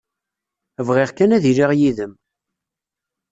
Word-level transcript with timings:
Bɣiɣ 0.87 1.09
kan 1.13 1.33
ad 1.35 1.43
iliɣ 1.51 1.71
yid-m. 1.79 2.13